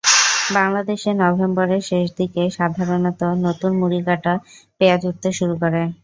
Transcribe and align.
বাংলাদেশে 0.49 1.09
নভেম্বরের 1.21 1.81
শেষ 1.89 2.05
দিকে 2.19 2.43
সাধারণত 2.57 3.21
নতুন 3.45 3.71
মুড়িকাটা 3.79 4.33
পেঁয়াজ 4.79 5.01
উঠতে 5.09 5.29
শুরু 5.37 5.55
করে। 5.61 5.81